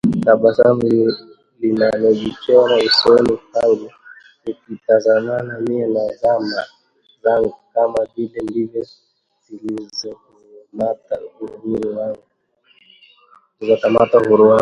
[0.25, 1.15] Tabasamu
[1.59, 3.91] linajichora usoni pangu
[4.45, 6.65] tukitazamana mie na zana
[7.23, 8.87] zangu, kama vile ndizo
[9.47, 12.23] zilizokamata uhuru wangu